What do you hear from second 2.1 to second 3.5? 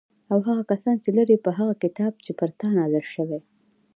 چې پر تا نازل شوی